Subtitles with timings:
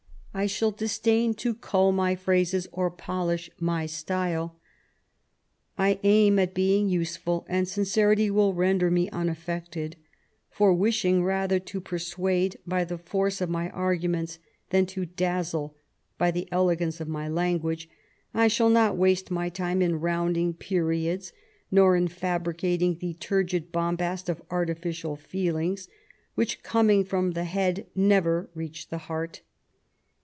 [0.33, 4.55] I shall disdain to cuU my phrases or polish my style.
[5.77, 9.95] I aim at being useful, and sincerity will render me ima£fected;
[10.49, 15.75] for wishing rather to persxLade by the force of my arguments than to dazzle
[16.17, 17.89] by the elegance of my language,
[18.33, 21.33] I shall not waste my time in rounding periods,
[21.69, 25.89] nor in fabricating the turgid bombast of artificial feelings,
[26.35, 29.41] which, coming from the head, never reach the heart.